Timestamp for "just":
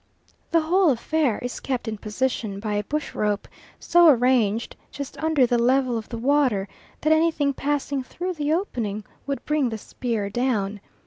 4.89-5.15